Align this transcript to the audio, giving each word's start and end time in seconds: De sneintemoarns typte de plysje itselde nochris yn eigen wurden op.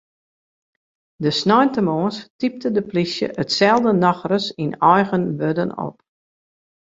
De 1.23 1.29
sneintemoarns 1.41 2.17
typte 2.39 2.69
de 2.77 2.83
plysje 2.89 3.27
itselde 3.43 3.91
nochris 4.03 4.45
yn 4.63 4.73
eigen 4.93 5.23
wurden 5.39 5.71
op. 5.87 5.95